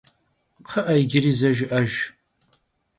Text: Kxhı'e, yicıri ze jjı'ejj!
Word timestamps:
Kxhı'e, 0.65 0.95
yicıri 1.01 1.31
ze 1.39 1.49
jjı'ejj! 1.57 1.95